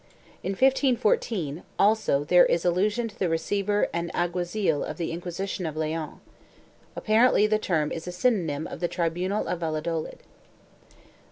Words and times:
In 0.41 0.53
1514, 0.53 1.61
also 1.77 2.23
there 2.23 2.47
is 2.47 2.65
allusion 2.65 3.07
to 3.07 3.19
the 3.19 3.29
receiver 3.29 3.87
and 3.93 4.09
alguazil 4.15 4.83
of 4.83 4.97
the 4.97 5.11
Inquisition 5.11 5.67
of 5.67 5.77
Leon.1 5.77 6.19
Apparently 6.95 7.45
the 7.45 7.59
term 7.59 7.91
is 7.91 8.07
a 8.07 8.11
synonym 8.11 8.65
of 8.65 8.79
the 8.79 8.87
tribunal 8.87 9.47
of 9.47 9.59
Valladolid. 9.59 10.21